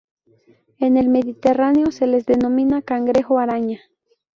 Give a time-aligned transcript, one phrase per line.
[0.79, 3.81] En el Mediterráneo se les denomina cangrejo araña.